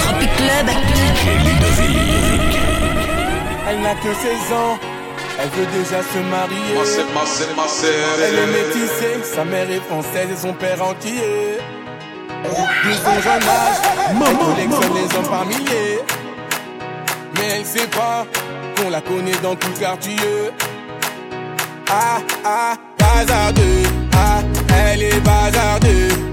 Tropic 0.00 0.30
Club. 0.36 0.66
Elle 3.68 3.80
n'a 3.80 3.94
que 3.94 4.14
16 4.14 4.52
ans. 4.52 4.78
Elle 5.42 5.48
veut 5.50 5.66
déjà 5.78 6.02
se 6.02 6.18
marier. 6.18 6.74
Elle 8.18 8.34
est 8.34 8.46
métissée, 8.46 9.34
sa 9.34 9.44
mère 9.44 9.70
est 9.70 9.80
française 9.80 10.28
et 10.32 10.36
son 10.36 10.52
père 10.52 10.82
entier. 10.82 11.58
De 12.44 12.92
son 13.04 13.20
jeune 13.20 13.42
âge, 13.42 13.76
elle 14.10 14.38
collectionne 14.38 14.94
les 14.94 15.16
hommes 15.16 15.28
par 15.28 15.46
milliers. 15.46 16.00
Mais 17.34 17.48
elle 17.56 17.64
sait 17.64 17.86
pas 17.86 18.26
qu'on 18.76 18.90
la 18.90 19.00
connaît 19.00 19.38
dans 19.42 19.54
tout 19.54 19.72
quartier. 19.78 20.16
Ah 21.88 22.18
ah, 22.44 22.74
bazardeux. 22.98 23.82
Ah, 24.14 24.42
elle 24.92 25.02
est 25.02 25.20
bazardeux. 25.20 26.29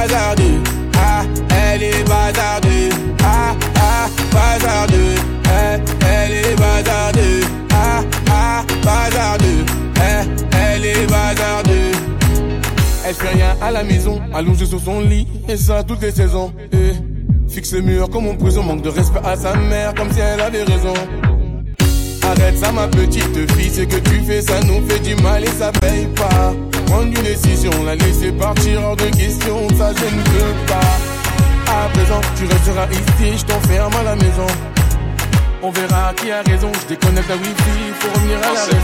Bazardeux. 0.00 0.62
Ah, 0.96 1.24
elle 1.50 1.82
est 1.82 2.08
bazardeux. 2.08 2.88
Ah 3.22 3.54
ah, 3.76 4.08
bazardeux. 4.32 5.14
Elle, 5.44 5.82
elle 6.08 6.32
est 6.32 6.56
bazardeux. 6.56 7.40
Ah 7.70 8.02
ah, 8.30 8.64
bazardeux. 8.82 9.66
Elle, 10.00 10.86
est 10.86 11.06
bazardeux. 11.06 11.92
Elle 13.04 13.14
fait 13.14 13.28
rien 13.28 13.54
à 13.60 13.70
la 13.70 13.84
maison, 13.84 14.22
allongée 14.32 14.64
sur 14.64 14.80
son 14.80 15.00
lit, 15.00 15.28
et 15.46 15.58
ça 15.58 15.82
toutes 15.82 16.00
les 16.00 16.12
saisons. 16.12 16.50
Et 16.72 16.92
fixe 17.52 17.74
le 17.74 17.82
mur 17.82 18.08
comme 18.08 18.26
en 18.26 18.36
prison, 18.36 18.62
manque 18.62 18.80
de 18.80 18.88
respect 18.88 19.20
à 19.22 19.36
sa 19.36 19.54
mère, 19.54 19.92
comme 19.94 20.10
si 20.10 20.20
elle 20.20 20.40
avait 20.40 20.62
raison. 20.62 20.94
Arrête 22.30 22.58
ça 22.58 22.70
ma 22.70 22.86
petite 22.86 23.50
fille, 23.56 23.70
ce 23.74 23.80
que 23.80 23.96
tu 23.96 24.20
fais 24.24 24.40
ça 24.40 24.60
nous 24.60 24.86
fait 24.88 25.00
du 25.00 25.16
mal 25.16 25.42
et 25.42 25.48
ça 25.48 25.72
paye 25.80 26.06
pas. 26.14 26.54
Prendre 26.86 27.06
une 27.06 27.24
décision, 27.24 27.72
la 27.84 27.96
laisser 27.96 28.30
partir 28.30 28.82
hors 28.84 28.94
de 28.94 29.06
question, 29.06 29.66
ça 29.76 29.92
je 29.96 30.04
ne 30.04 30.22
peux 30.22 30.54
pas. 30.68 30.96
À 31.72 31.88
présent, 31.88 32.20
tu 32.36 32.44
resteras 32.46 32.86
ici, 32.92 33.38
je 33.38 33.44
t'enferme 33.46 33.94
à 33.96 34.02
la 34.04 34.14
maison. 34.14 34.46
On 35.60 35.70
verra 35.70 36.12
qui 36.14 36.30
a 36.30 36.42
raison, 36.42 36.70
je 36.82 36.94
déconnecte 36.94 37.28
la 37.28 37.36
wifi 37.36 37.92
pour 37.98 38.12
revenir 38.14 38.38
à 38.38 38.54
la 38.54 38.64
raison. 38.64 38.76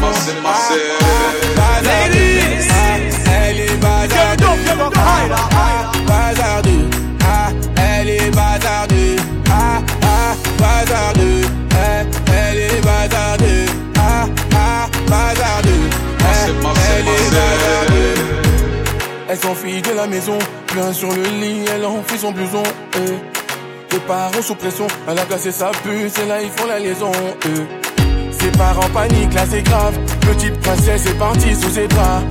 Sur 20.97 21.11
le 21.12 21.22
lit, 21.22 21.64
elle 21.75 21.84
enfuit 21.84 22.19
son 22.19 22.33
blouson. 22.33 22.62
eh. 22.97 23.92
Les 23.92 23.98
parents 24.00 24.42
sous 24.42 24.55
pression, 24.55 24.86
elle 25.08 25.19
a 25.19 25.25
cassé 25.25 25.53
sa 25.53 25.70
puce 25.83 26.19
et 26.22 26.27
là 26.27 26.41
ils 26.42 26.48
font 26.50 26.66
la 26.66 26.78
liaison. 26.78 27.12
eh. 27.44 28.33
Ses 28.33 28.50
parents 28.53 28.88
paniquent, 28.94 29.34
là 29.34 29.44
c'est 29.50 29.62
grave. 29.62 29.94
Petite 30.22 30.58
princesse 30.61 31.05
est 31.06 31.19
partie 31.19 31.55
sous 31.55 31.69
ses 31.70 31.86
bras. 31.88 32.22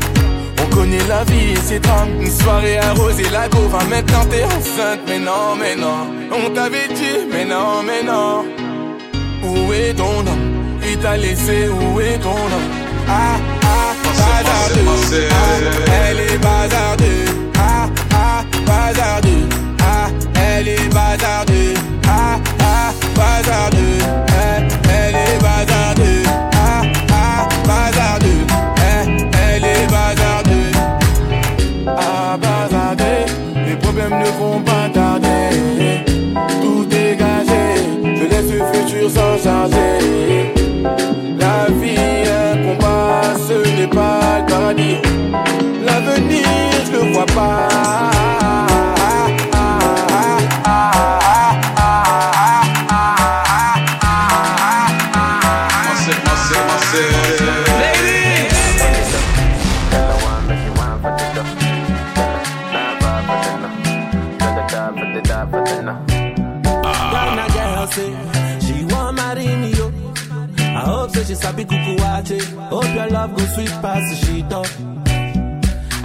On 0.63 0.75
connaît 0.75 1.05
la 1.07 1.23
vie 1.25 1.52
et 1.53 1.57
ses 1.57 1.80
drames. 1.80 2.09
Une 2.19 2.31
soirée 2.31 2.77
arrosée, 2.80 3.30
la 3.31 3.47
go 3.49 3.59
va 3.69 3.83
maintenant 3.83 4.25
t'es 4.31 4.44
enceinte. 4.44 5.02
Mais 5.07 5.19
non, 5.19 5.55
mais 5.59 5.75
non, 5.75 6.07
on 6.31 6.50
t'avait 6.52 6.88
dit, 6.88 7.27
mais 7.31 7.45
non, 7.45 7.83
mais 7.85 8.02
non. 8.03 8.45
Où 9.44 9.73
est 9.73 9.94
ton 9.94 10.19
homme? 10.19 10.79
Il 10.89 10.97
t'a 10.97 11.17
laissé, 11.17 11.67
où 11.67 12.00
est 12.00 12.17
ton 12.17 12.29
homme? 12.29 12.69
Ah, 13.07 13.38
ah, 13.63 13.94
bazardeux. 14.03 15.27
Ah, 15.29 16.07
elle 16.09 16.19
est 16.19 16.38
bazardeux. 16.39 17.24
Pas 44.94 45.14
she 71.25 71.36
sabi 71.36 71.66
kuku 71.66 71.94
wache. 72.02 72.40
Hope 72.69 72.94
your 72.96 73.09
love 73.09 73.36
go 73.36 73.44
sweet 73.53 73.74
past 73.81 74.06
the 74.09 74.16
sheet 74.25 74.53
up. 74.53 74.68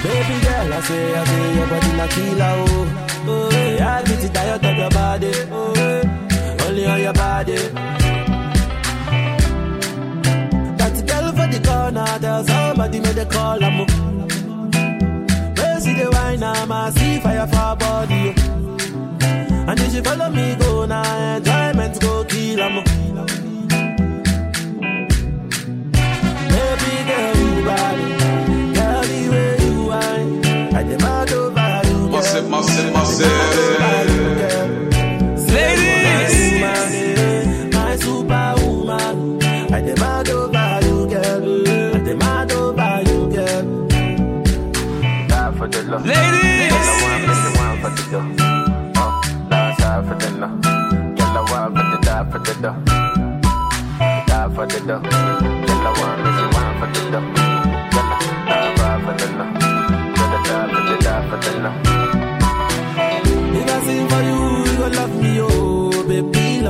Baby 0.02 0.36
girl, 0.44 0.72
I 0.72 0.80
say, 0.80 1.14
I 1.14 1.24
say 1.24 1.54
your 1.56 1.66
body 1.66 1.92
na 1.98 2.06
killer 2.14 2.54
oh. 2.56 2.86
Oh, 3.28 3.50
yeah, 3.52 3.96
I 3.96 4.02
get 4.02 4.24
it 4.24 4.32
diet 4.32 4.64
of 4.64 4.76
your 4.78 4.90
body. 4.90 5.32
Oh, 5.52 6.66
only 6.66 6.86
on 6.86 7.00
your 7.00 7.12
body. 7.12 7.56
That 10.78 10.96
girl 11.08 11.26
for 11.36 11.46
the 11.52 11.60
corner, 11.68 12.18
tell 12.18 12.44
somebody 12.44 13.00
make 13.00 13.14
the 13.14 13.26
call 13.26 13.62
I'm 13.62 13.78
Where 15.56 15.80
see 15.80 15.94
the 15.94 16.10
wine, 16.10 16.42
I'm 16.42 16.72
a 16.72 16.92
see 16.92 17.20
fire 17.20 17.46
for 17.46 17.76
body. 17.76 18.34
Oh. 18.38 19.68
And 19.68 19.78
if 19.80 19.94
you 19.94 20.02
follow 20.02 20.30
me, 20.30 20.54
go 20.56 20.69
Massive, 32.60 32.92
massive. 32.92 34.50
Ladies, 35.48 36.60
my 37.72 37.96
superwoman, 37.96 39.42
I 39.72 39.80
demand 39.80 40.28
over 40.28 40.80
you, 40.86 41.06
girl. 41.08 41.44
I 41.94 41.98
demand 42.04 42.52
over 42.52 43.02
you, 43.08 43.18
girl. 43.32 43.64
Die 45.28 45.52
for 45.56 45.68
the 45.68 45.80
love. 45.84 46.04
Ladies. 46.04 46.72
I 46.72 46.84
want 47.02 47.22
me, 47.26 47.34
you 47.40 47.50
want 47.56 47.76
for 47.80 47.90
the 47.96 48.02
dough. 48.10 48.28
Oh, 48.96 49.10
die 49.48 50.02
for 50.06 50.16
the 50.16 50.28
love. 50.38 50.60
Girl, 51.16 51.38
I 51.38 51.42
want 51.50 51.70
for 51.76 51.84
the 51.90 51.98
die 52.04 52.24
for 52.30 52.40
the 52.40 52.54
dough. 52.60 52.78
Die 54.26 54.48
for 54.54 54.66
the 54.66 54.80
dough. 54.86 55.49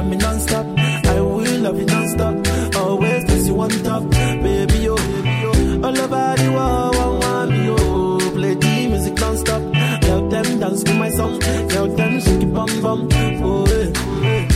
Love 0.00 0.10
me 0.10 0.16
non-stop. 0.16 0.66
I 1.06 1.20
will 1.20 1.60
love 1.60 1.78
you 1.78 1.84
non-stop. 1.86 2.76
Always 2.76 3.24
place 3.24 3.46
you 3.48 3.60
on 3.60 3.70
top. 3.70 4.02
Baby, 4.10 4.88
oh, 4.88 4.96
baby, 4.96 5.42
oh. 5.44 5.84
All 5.84 5.98
over 5.98 6.34
the 6.40 6.48
world, 6.56 6.96
one 6.96 7.18
want 7.20 7.50
me, 7.50 7.66
oh. 7.68 8.18
Play 8.34 8.54
the 8.54 8.88
music 8.88 9.14
non-stop. 9.18 9.62
Tell 10.02 10.28
them 10.28 10.58
dance 10.60 10.82
to 10.84 10.94
my 10.94 11.10
song. 11.10 11.38
Tell 11.40 11.86
them 11.88 12.20
shake 12.20 12.42
it 12.42 12.54
bum 12.54 12.70
bum. 12.80 13.08
Oh, 13.12 13.64
eh, 13.66 13.92
oh, 13.94 14.22
eh. 14.24 14.48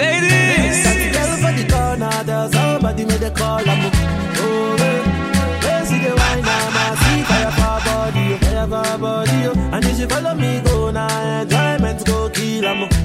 Ladies! 0.00 0.78
Girl 1.14 1.32
for 1.42 1.52
the 1.58 1.64
corner. 1.72 2.24
Tell 2.24 2.52
somebody 2.52 3.04
make 3.04 3.20
the 3.20 3.30
call 3.30 3.68
I'm 3.68 3.90
Oh, 4.36 4.76
eh 4.80 5.84
see 5.84 5.98
the 5.98 6.14
wine, 6.16 6.44
I'm 6.46 6.96
see 7.02 7.22
fire 7.28 7.50
for 7.58 7.78
body, 7.84 8.32
oh 8.32 8.38
Fire 8.38 8.66
for 8.72 8.98
body, 8.98 9.46
oh. 9.48 9.74
And 9.74 9.84
if 9.84 9.98
you 9.98 10.06
follow 10.06 10.34
me, 10.34 10.60
go 10.64 10.90
now. 10.90 11.40
Enjoyment 11.42 12.06
go 12.06 12.30
kill 12.30 12.64
'em. 12.64 13.04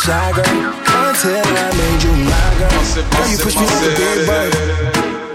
shy 0.00 0.32
girl 0.32 0.48
until 0.48 1.44
I 1.44 1.68
made 1.76 2.00
you 2.00 2.14
my 2.24 2.48
girl. 2.56 2.72
Girl, 3.12 3.28
you 3.28 3.36
pushed 3.36 3.60
me 3.60 3.66
like 3.68 3.84
a 3.84 3.92
big 4.00 4.18
bird 4.24 4.52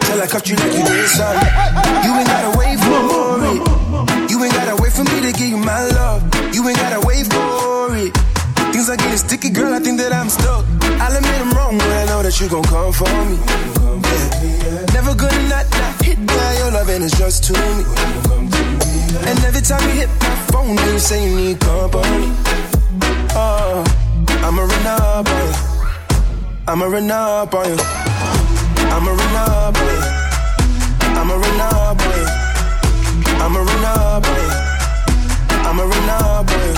till 0.01 0.21
I 0.21 0.27
cuffed 0.27 0.49
you 0.49 0.55
like 0.57 0.73
you 0.73 0.81
did 0.81 1.05
something. 1.05 1.53
You 2.01 2.11
ain't 2.17 2.25
gotta 2.25 2.51
wait 2.57 2.77
for 2.81 3.45
it. 3.45 3.61
You 4.31 4.41
ain't 4.41 4.53
gotta 4.53 4.75
wait 4.81 4.91
for 4.91 5.03
me 5.05 5.21
to 5.21 5.31
give 5.37 5.49
you 5.53 5.57
my 5.57 5.85
love. 5.93 6.25
You 6.49 6.67
ain't 6.67 6.77
gotta 6.77 7.05
wait 7.05 7.29
for 7.29 7.93
it. 7.93 8.11
Things 8.73 8.89
are 8.89 8.97
getting 8.97 9.17
sticky, 9.17 9.51
girl. 9.51 9.71
I 9.73 9.79
think 9.79 9.99
that 9.99 10.11
I'm 10.11 10.29
stuck. 10.29 10.65
I'll 10.97 11.13
admit 11.13 11.37
I'm 11.45 11.53
wrong, 11.53 11.77
but 11.77 11.91
I 12.01 12.05
know 12.09 12.23
that 12.23 12.33
you 12.41 12.49
gon' 12.49 12.65
come 12.65 12.91
for 12.91 13.11
me. 13.29 13.37
Yeah. 13.37 14.97
Never 14.97 15.13
gonna 15.13 15.45
not, 15.47 15.69
not 15.77 15.93
hit 16.01 16.17
by 16.25 16.49
your 16.57 16.71
loving 16.71 17.03
is 17.03 17.13
just 17.13 17.43
to 17.45 17.53
me. 17.53 17.85
And 19.29 19.37
every 19.45 19.61
time 19.61 19.81
you 19.89 20.01
hit 20.01 20.09
my 20.19 20.35
phone, 20.49 20.73
you 20.73 20.97
say 20.97 21.21
you 21.21 21.35
need 21.35 21.59
I'ma 26.75 26.87
run 26.87 27.09
up 27.09 27.53
on 27.53 27.69
you. 27.69 27.77
I'ma 28.91 29.11
run 29.11 29.35
up 29.37 29.77
on 29.79 29.87
you. 29.87 30.01
I'ma 31.15 31.35
run 31.35 31.61
up 31.61 32.01
on 32.01 32.17
you. 32.19 32.27
I'ma 33.39 33.59
run 33.59 33.85
up 33.85 34.27
on 34.27 34.35
you. 34.35 34.49
I'ma 35.63 35.83
run 35.83 36.09
up 36.09 36.51
on 36.51 36.59
you. 36.59 36.75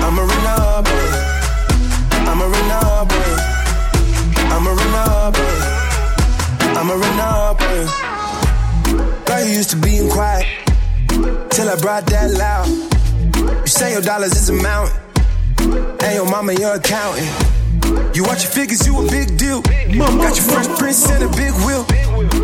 I'ma 0.00 0.22
run 0.22 0.46
up 0.48 0.88
on 0.88 0.96
you. 1.04 1.20
I'ma 2.30 2.44
run 2.48 2.70
up 2.70 3.12
on 3.12 3.20
you. 3.28 3.36
I'ma 4.56 4.70
run 4.72 4.94
up 4.94 5.36
on 5.36 5.52
you. 5.52 5.68
I'ma 6.78 6.94
run 6.94 7.20
up 7.20 7.60
on 7.60 7.72
you. 7.76 7.88
Girl, 9.26 9.44
you 9.44 9.52
used 9.52 9.68
to 9.68 9.76
being 9.76 10.08
quiet 10.08 10.46
till 11.50 11.68
I 11.68 11.76
brought 11.78 12.06
that 12.06 12.30
loud. 12.30 12.68
You 13.36 13.66
say 13.66 13.92
your 13.92 14.00
dollars 14.00 14.32
is 14.32 14.48
a 14.48 14.54
mountain, 14.54 14.96
and 16.00 16.14
your 16.14 16.24
mama 16.24 16.54
your 16.54 16.76
accountant. 16.76 17.57
You 18.14 18.24
watch 18.24 18.44
your 18.44 18.52
figures, 18.52 18.86
you 18.86 18.98
a 18.98 19.10
big 19.10 19.36
deal. 19.36 19.62
Got 19.62 20.36
your 20.36 20.46
fresh 20.50 20.68
prince 20.78 21.08
and 21.10 21.24
a 21.24 21.28
big 21.36 21.52
wheel. 21.64 21.84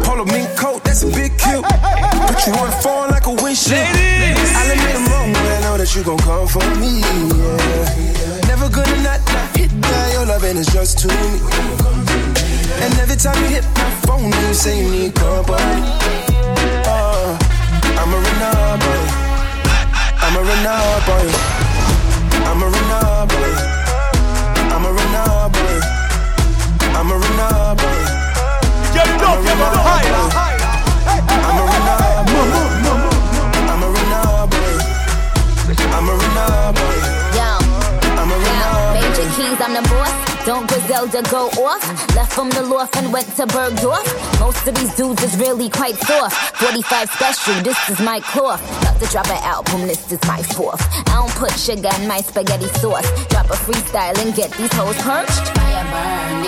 Polo 0.04 0.24
mink 0.24 0.48
coat, 0.56 0.84
that's 0.84 1.02
a 1.02 1.10
big 1.10 1.36
kill. 1.38 1.62
Put 1.62 2.46
you 2.46 2.52
on 2.54 2.70
the 2.70 2.78
phone 2.82 3.10
like 3.10 3.26
a 3.26 3.32
windshield. 3.32 3.80
I'll 3.80 4.70
admit 4.70 4.94
I'm 4.96 5.06
wrong, 5.10 5.32
but 5.32 5.50
I 5.52 5.60
know 5.62 5.76
that 5.76 5.94
you 5.94 6.02
gon' 6.04 6.18
come 6.18 6.46
for 6.48 6.64
me. 6.80 7.00
Yeah. 7.00 8.48
Never 8.48 8.68
gonna 8.68 9.02
not, 9.02 9.20
not 9.32 9.56
hit 9.56 9.70
that. 9.82 10.12
Your 10.12 10.26
loving 10.26 10.56
is 10.56 10.66
just 10.68 10.98
to 11.00 11.08
me. 11.08 11.40
And 12.84 12.94
every 12.98 13.16
time 13.16 13.36
you 13.44 13.50
hit 13.50 13.64
my 13.74 13.90
phone, 14.06 14.32
you 14.32 14.54
say 14.54 14.82
you 14.82 14.90
need 14.90 15.14
company. 15.14 16.03
The 39.74 39.82
boss. 39.88 40.46
Don't 40.46 40.68
Griselda 40.68 41.22
go 41.30 41.48
off? 41.66 41.82
Left 42.14 42.32
from 42.32 42.50
the 42.50 42.62
loft 42.62 42.96
and 42.96 43.12
went 43.12 43.26
to 43.36 43.46
Bergdorf. 43.46 44.06
Most 44.38 44.66
of 44.66 44.74
these 44.74 44.94
dudes 44.94 45.22
is 45.22 45.36
really 45.36 45.68
quite 45.68 45.96
soft. 45.96 46.56
45 46.56 47.10
special, 47.10 47.62
this 47.62 47.78
is 47.88 48.00
my 48.00 48.20
cloth. 48.20 48.62
About 48.82 49.00
to 49.00 49.06
drop 49.06 49.26
an 49.28 49.42
album, 49.42 49.82
this 49.82 50.12
is 50.12 50.22
my 50.28 50.42
fourth. 50.42 50.80
I 51.08 51.14
don't 51.16 51.34
put 51.34 51.52
sugar 51.58 51.90
in 52.00 52.06
my 52.06 52.20
spaghetti 52.20 52.68
sauce. 52.78 53.08
Drop 53.28 53.46
a 53.46 53.54
freestyle 53.54 54.16
and 54.18 54.34
get 54.34 54.52
these 54.52 54.72
hoes 54.72 54.96
perched. 54.98 55.48
Fire 55.56 55.84
burn, 55.90 56.44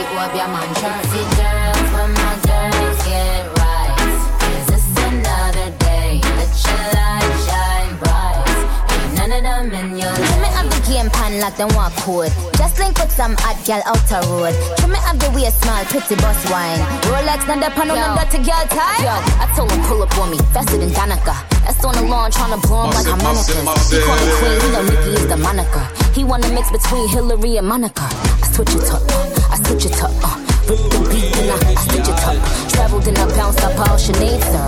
game 11.37 11.43
like 11.43 11.57
them 11.57 11.69
walk 11.75 11.93
code. 11.97 12.33
Just 12.57 12.79
link 12.79 12.99
with 12.99 13.13
some 13.13 13.35
hot 13.39 13.57
gal 13.65 13.83
out 13.87 14.01
the 14.09 14.19
road. 14.29 14.55
Trim 14.79 14.91
me 14.93 14.99
have 14.99 15.19
the 15.19 15.31
way 15.31 15.51
small, 15.51 15.85
pretty 15.87 16.17
bus 16.17 16.39
wine. 16.51 16.81
Rolex, 17.09 17.47
not 17.47 17.61
the 17.61 17.71
pan 17.71 17.91
on 17.91 17.97
them 17.97 18.17
dirty 18.17 18.39
girl 18.45 18.65
tie. 18.73 19.03
Yo, 19.03 19.15
I 19.41 19.47
told 19.57 19.71
him 19.71 19.81
pull 19.85 20.03
up 20.03 20.17
on 20.19 20.31
me, 20.31 20.39
faster 20.53 20.79
than 20.79 20.91
Danica. 20.91 21.37
That's 21.65 21.85
on 21.85 21.95
the 21.95 22.03
lawn, 22.03 22.31
tryna 22.31 22.61
blow 22.63 22.85
him 22.85 22.95
like 22.95 23.07
harmonicas. 23.07 23.91
He 23.91 23.99
call 24.01 24.17
me 24.17 24.27
queen, 24.39 24.61
he 24.61 24.69
know 24.73 24.83
Nicki 24.85 25.11
is 25.21 25.27
the 25.29 25.37
moniker. 25.37 25.85
He 26.13 26.25
wanna 26.25 26.49
mix 26.53 26.71
between 26.71 27.09
Hillary 27.09 27.57
and 27.57 27.69
Monica. 27.69 28.07
I 28.07 28.47
switch 28.53 28.75
it 28.75 28.91
up, 28.91 29.03
uh, 29.03 29.53
I 29.53 29.57
switch 29.65 29.87
it 29.87 30.03
up, 30.03 30.13
uh. 30.25 30.37
Rip 30.67 30.83
the 30.91 30.99
beat 31.11 31.37
and 31.37 31.51
I, 31.53 31.55
I 31.71 31.75
stitch 31.79 32.11
it 32.11 32.23
up. 32.27 32.37
Traveled 32.73 33.07
and 33.07 33.19
I 33.19 33.27
bounced 33.37 33.63
up 33.63 33.79
all 33.79 33.97
Sinead, 33.97 34.43
sir. 34.43 34.67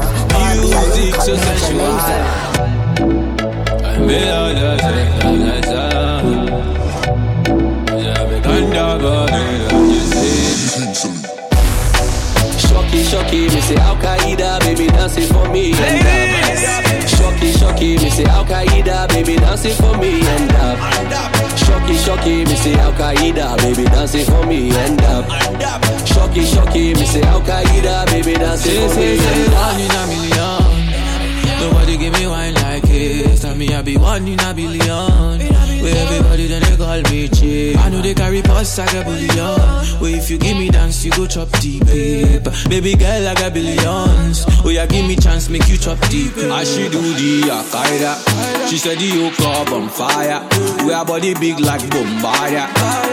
Music 0.63 1.15
so 1.23 1.35
up, 1.35 1.41
make 1.43 1.63
a 1.63 1.73
laser. 1.75 2.21
Me 4.07 4.31
all 4.31 4.55
the 4.55 5.48
say 13.69 13.77
Al 13.77 13.97
Qaeda, 13.97 14.61
baby 14.61 14.87
dancing 14.87 15.29
for 15.29 15.47
me 15.53 15.73
and 15.73 16.07
uh, 16.07 16.73
up. 16.73 17.09
Shocky, 17.09 17.53
shocky, 17.53 17.97
me 17.99 18.09
say 18.09 18.25
Al 18.25 18.45
Qaeda, 18.47 19.09
baby 19.09 19.37
dancing 19.37 19.75
for 19.77 19.95
me 19.99 20.21
and 20.27 20.53
up. 20.53 20.79
Shocky, 21.59 21.97
shocky, 21.99 22.45
me 22.47 22.57
say 22.57 22.75
Al 22.75 22.93
Qaeda, 22.93 23.57
baby 23.59 23.85
dancing 23.85 24.25
for 24.25 24.47
me 24.47 24.71
and 24.71 25.01
up. 25.03 25.25
Shocky, 26.07 26.45
shocky, 26.47 26.95
me 26.95 27.05
say 27.05 27.23
Al 27.23 27.43
Qaeda, 27.43 28.07
baby 28.07 28.35
dancing 28.35 28.89
for 28.89 28.97
me 28.97 29.19
and 29.19 29.53
up. 29.53 29.61
One 29.69 29.81
in 29.85 29.91
a 29.91 30.03
million. 30.13 30.69
Nobody 31.61 31.97
give 31.99 32.13
me 32.15 32.27
wine 32.27 32.55
like 32.55 32.83
this. 32.85 33.43
Tell 33.43 33.55
me 33.55 33.75
I 33.75 33.83
be 33.83 33.99
one 33.99 34.27
in 34.27 34.41
a 34.41 34.55
billion. 34.55 35.38
Where 35.89 36.05
everybody 36.07 36.47
then 36.49 36.63
they 36.63 36.77
call 36.77 37.01
me 37.11 37.29
chick. 37.29 37.77
I 37.79 37.89
know 37.89 38.03
they 38.03 38.13
carry 38.13 38.43
posts 38.43 38.77
like 38.77 38.93
a 38.93 39.05
billion. 39.05 39.57
Where 40.01 40.17
if 40.17 40.29
you 40.31 40.37
give 40.39 40.57
me 40.57 40.69
dance, 40.69 41.03
you 41.05 41.13
go 41.13 41.27
chop 41.27 41.49
deep. 41.61 41.87
Babe. 41.87 42.45
Baby 42.69 42.95
girl, 42.95 43.27
I 43.27 43.35
got 43.35 43.55
billions. 43.55 44.45
Oh 44.65 44.69
yeah, 44.69 44.85
give 44.85 45.07
me 45.07 45.17
chance, 45.17 45.49
make 45.49 45.67
you 45.69 45.79
chop 45.79 45.99
deep. 46.11 46.37
I 46.37 46.65
she 46.65 46.89
do 46.91 47.01
the 47.01 47.49
Akaida 47.49 48.69
She 48.69 48.77
said 48.77 48.99
the 48.99 49.07
yoke 49.07 49.41
up 49.41 49.73
on 49.73 49.89
fire 49.89 50.45
We 50.85 50.93
are 50.93 51.05
body 51.05 51.35
big 51.35 51.61
like 51.61 51.89
Bombardier 51.91 52.67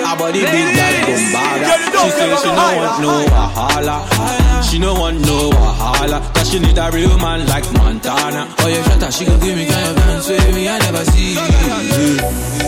Our 0.06 0.18
body 0.18 0.42
big 0.42 0.68
like 0.76 1.06
Bombardier 1.06 1.78
She 1.96 2.10
said 2.12 2.38
she 2.40 2.48
no 2.48 2.76
want 2.76 3.02
no 3.02 3.26
wahala 3.32 4.64
She 4.64 4.80
no 4.80 4.94
want 4.94 5.20
no 5.22 5.50
wahala 5.52 6.22
Cause 6.34 6.52
she 6.52 6.60
need 6.60 6.78
a 6.78 6.90
real 6.92 7.18
man 7.18 7.46
like 7.48 7.72
Montana 7.74 8.48
Oh 8.60 8.68
yeah, 8.68 8.84
shut 8.84 9.04
up, 9.04 9.14
she 9.14 9.26
gon' 9.26 9.40
give 9.40 9.56
me 9.56 9.66
kind 9.66 9.90
of 9.90 9.96
dance 9.96 10.28
with 10.30 10.56
me, 10.56 10.68
I 10.70 10.80
never 10.80 11.06
see. 11.06 12.65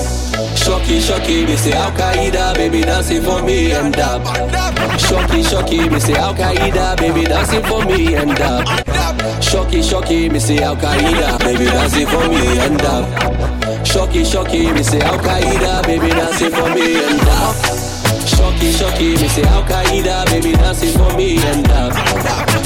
Shocky, 0.56 1.00
shocky, 1.00 1.46
me 1.46 1.56
say 1.56 1.72
Al 1.74 1.92
Qaeda, 1.92 2.54
baby 2.56 2.82
dancing 2.82 3.24
for 3.24 3.42
me 3.42 3.72
and 3.72 3.96
up. 3.98 4.22
Shocky, 5.00 5.44
shocky, 5.44 5.89
me 5.89 6.00
say 6.00 6.13
Al 6.16 6.34
Qaeda, 6.34 6.98
baby 6.98 7.24
dancing 7.24 7.63
for 7.63 7.86
me 7.86 8.16
and 8.16 8.39
up. 8.42 8.66
Shocky, 9.42 9.82
shocky, 9.82 10.30
me 10.30 10.39
say 10.39 10.60
Al 10.60 10.75
Qaeda, 10.75 11.39
baby 11.39 11.66
dancing 11.66 12.08
for 12.08 12.27
me 12.30 12.60
and 12.60 12.82
up. 12.82 13.86
Shocky, 13.86 14.24
shocky, 14.25 14.72
me 14.74 14.84
say 14.84 15.00
Al 15.01 15.18
Qaeda, 15.20 15.84
baby 15.88 16.10
dancing 16.10 16.51
for 16.51 16.70
me 16.74 16.98
and 17.04 17.22
up. 17.22 17.56
Shocky, 18.27 18.72
shocky, 18.72 19.16
me 19.16 19.27
say 19.27 19.44
Al 19.44 19.63
Qaeda, 19.63 20.25
baby 20.30 20.51
dancing 20.51 20.92
for 20.98 21.16
me 21.18 21.38
and. 21.38 21.68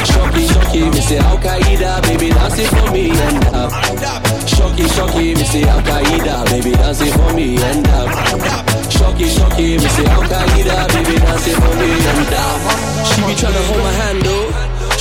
Shocky, 0.05 0.47
shocky, 0.47 0.89
me 0.89 1.01
say 1.01 1.17
Al 1.19 1.38
Qaeda, 1.38 2.01
baby 2.03 2.29
dancing 2.29 2.67
for 2.67 2.91
me 2.91 3.11
and 3.11 3.45
up. 3.53 4.30
Shocky, 4.61 4.87
shocky, 4.89 5.33
me 5.33 5.43
say 5.43 5.63
Al 5.63 5.81
Qaeda, 5.81 6.45
baby 6.45 6.71
dancing 6.73 7.11
for 7.13 7.33
me? 7.33 7.57
And 7.57 7.80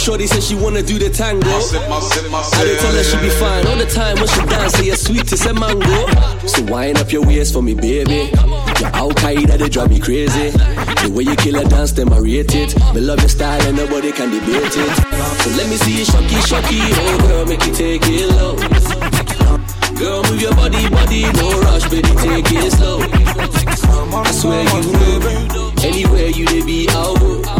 Shorty 0.01 0.27
said 0.27 0.43
she 0.43 0.55
wanna 0.55 0.83
do 0.83 0.99
the 0.99 1.11
tango. 1.11 1.47
I 1.47 2.65
did 2.65 2.81
tell 2.81 2.93
her 2.93 3.05
she 3.05 3.19
be 3.21 3.29
fine 3.29 3.67
all 3.67 3.77
the 3.77 3.85
time 3.85 4.17
when 4.17 4.27
she 4.29 4.41
dance. 4.47 4.73
Say 4.73 4.87
you're 4.87 4.97
sweet 4.97 5.31
as 5.31 5.45
a 5.45 5.53
mango. 5.53 6.07
So 6.47 6.65
wind 6.73 6.97
up 6.97 7.13
your 7.13 7.23
waist 7.23 7.53
for 7.53 7.63
me, 7.63 7.75
baby. 7.75 8.33
Your 8.81 8.91
Al 8.97 9.11
Qaeda 9.11 9.59
they 9.59 9.69
drive 9.69 9.91
me 9.91 10.01
crazy. 10.01 10.51
The 11.05 11.13
way 11.15 11.25
you 11.25 11.37
kill 11.37 11.57
a 11.61 11.65
dance, 11.69 11.93
them 11.93 12.13
I 12.15 12.19
rate 12.19 12.55
it. 12.55 12.75
Me 12.95 13.01
love 13.03 13.21
your 13.21 13.29
style 13.29 13.61
and 13.61 13.77
nobody 13.77 14.11
can 14.11 14.31
debate 14.31 14.73
it. 14.73 14.95
So 15.45 15.51
let 15.61 15.69
me 15.69 15.77
see 15.77 15.99
you 15.99 16.05
shocky, 16.07 16.41
shocky. 16.49 16.81
Oh 16.81 17.19
girl, 17.29 17.45
make 17.45 17.65
you 17.67 17.75
take 17.75 18.03
it 18.05 18.29
low. 18.41 18.57
Girl, 20.01 20.23
move 20.25 20.41
your 20.41 20.55
body, 20.57 20.89
body, 20.89 21.23
no 21.37 21.61
rush, 21.61 21.85
baby, 21.91 22.09
take 22.17 22.51
it 22.57 22.73
slow. 22.73 23.01
I 23.05 24.31
swear 24.33 24.65
you 24.65 24.93
know, 24.97 25.73
anywhere 25.85 26.29
you 26.29 26.47
they 26.47 26.65
be, 26.65 26.89
I'll 26.89 27.17
go. 27.19 27.60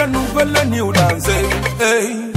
la 0.00 0.06
nouvelle 0.06 0.68
new 0.70 0.92
dance. 0.92 1.28
Hey. 1.78 2.32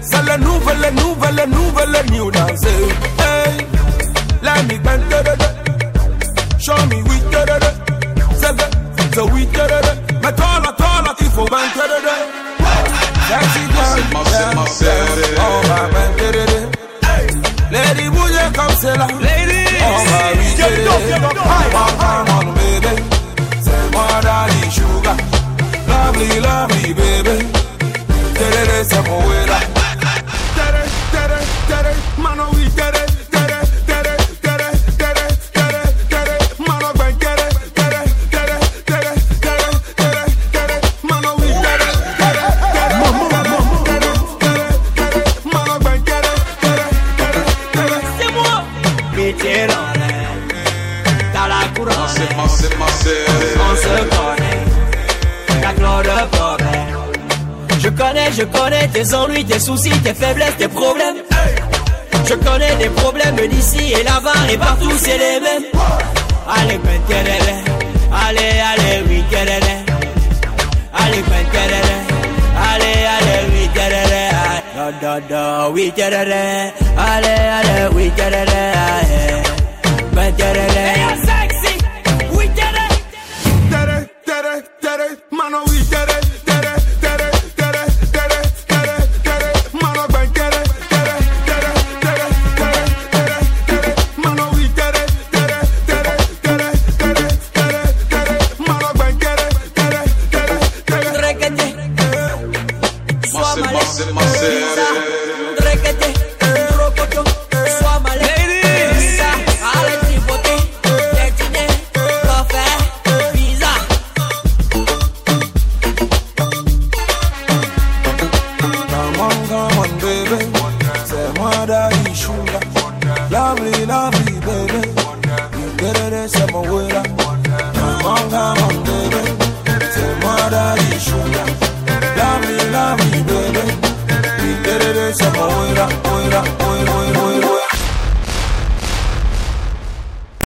C'est 0.00 0.24
la 0.24 0.38
nouvelle, 0.38 0.94
nouvelle, 0.94 1.44
nouvelle 1.48 2.04
new 2.10 2.30
dance. 2.30 2.64
Hey. 2.64 3.66
Let 4.42 4.62
me 4.68 4.78
bend 4.78 5.02
da 5.10 5.22
da 5.22 5.34
da. 5.36 5.48
Show 6.58 6.80
me 6.90 7.02
we 7.08 7.16
da 7.30 7.44
da 7.44 7.58
da. 7.58 7.70
say, 8.40 8.52
vrai, 8.56 8.70
c'est 9.14 9.20
we 9.32 9.44
da 9.52 9.66
da 9.66 9.80
da. 9.86 9.92
Mais 10.22 10.32
toi 10.32 10.52
là, 10.64 10.72
toi 10.80 11.02
là, 11.04 11.12
il 11.20 11.30
bend 11.52 11.70
da 11.76 11.84
da 11.92 11.98
da. 12.06 12.14
Sexy 13.28 13.64
girl. 13.74 13.98
Oh 15.44 15.60
my 15.68 15.82
bend 15.92 16.12
da 16.18 16.44
da. 16.50 16.58
Lady, 17.72 18.04
you 18.36 18.46
come 18.54 18.74
say 18.82 18.94
la? 18.96 19.06
Lady, 19.26 19.62
oh 19.84 20.00
my 20.10 20.28
we 20.38 20.48
da 20.58 20.66
da 20.70 20.80
da. 20.84 21.44
On 22.38 22.46
baby, 22.56 22.94
c'est 23.64 23.84
moi 23.92 24.06
daddy 24.22 24.70
sugar, 24.70 25.16
lovely, 25.88 26.40
lovely. 26.40 26.75
je 58.36 58.42
connais 58.44 58.86
tes 58.88 59.14
ennuis, 59.14 59.44
tes 59.44 59.58
soucis, 59.58 59.98
tes 60.02 60.12
faiblesses, 60.12 60.56
tes 60.58 60.68
problèmes. 60.68 61.16
Je 62.28 62.34
connais 62.34 62.76
les 62.76 62.90
problèmes 62.90 63.36
d'ici 63.48 63.92
et 63.98 64.02
là-bas 64.02 64.52
et 64.52 64.58
partout, 64.58 64.92
c'est 64.98 65.16
les 65.16 65.40
mêmes. 65.40 65.64
Allez, 66.46 66.78
pentelele, 66.78 67.54
allez, 68.12 68.60
allez, 68.70 69.04
oui, 69.08 69.24
telele. 69.30 69.74
Allez, 70.92 71.22
pentelele, 71.22 71.96
allez, 72.70 72.98
allez, 73.16 73.40
oui, 73.52 73.68
telele. 73.74 74.22
Da, 74.76 74.92
da, 75.00 75.20
da, 75.20 75.70
oui, 75.70 75.92
telele. 75.96 76.72
Allez, 76.98 77.42
allez, 77.58 77.94
oui, 77.94 78.10
telele. 78.16 79.35